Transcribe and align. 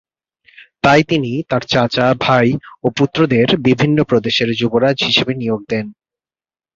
তাই 0.83 1.01
তিনি 1.03 1.31
তার 1.49 1.63
চাচা, 1.63 2.05
ভাই 2.21 2.47
ও 2.83 2.87
পুত্রদের 2.97 3.47
বিভিন্ন 3.61 3.97
প্রদেশের 4.03 4.49
যুবরাজ 4.53 4.97
হিসেবে 5.03 5.33
নিয়োগ 5.35 5.61
দেন। 5.69 5.85